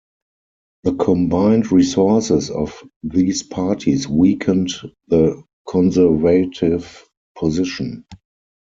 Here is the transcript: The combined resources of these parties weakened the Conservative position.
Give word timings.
The 0.81 0.95
combined 0.95 1.71
resources 1.71 2.49
of 2.49 2.81
these 3.03 3.43
parties 3.43 4.07
weakened 4.07 4.71
the 5.09 5.43
Conservative 5.69 7.07
position. 7.37 8.05